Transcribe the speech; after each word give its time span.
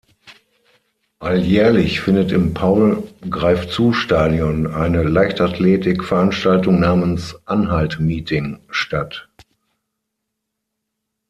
Alljährlich 1.19 2.01
findet 2.01 2.31
im 2.31 2.55
Paul-Greifzu-Stadion 2.55 4.65
eine 4.65 5.03
Leichtathletik-Veranstaltung 5.03 6.79
namens 6.79 7.35
"Anhalt-Meeting" 7.45 8.57
statt. 8.71 9.29